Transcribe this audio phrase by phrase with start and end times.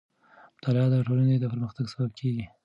[0.57, 2.45] مطالعه د ټولنې د پرمختګ سبب کېږي.